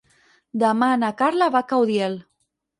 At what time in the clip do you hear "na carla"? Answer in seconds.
1.03-1.51